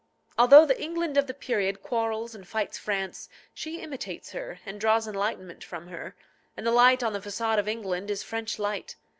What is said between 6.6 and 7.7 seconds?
the light on the façade of